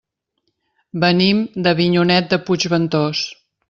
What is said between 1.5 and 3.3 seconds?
d'Avinyonet de Puigventós.